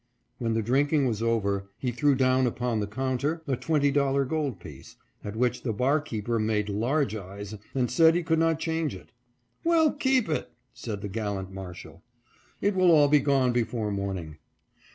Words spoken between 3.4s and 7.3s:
a twenty dollar gold piece, at which the barkeeper made large